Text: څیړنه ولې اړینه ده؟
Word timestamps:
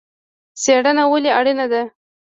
څیړنه 0.63 1.03
ولې 1.11 1.31
اړینه 1.39 1.65
ده؟ 1.71 1.81